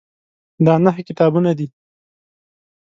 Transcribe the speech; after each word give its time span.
دا 0.65 0.73
نهه 0.85 1.01
کتابونه 1.09 1.51
دي. 1.57 1.67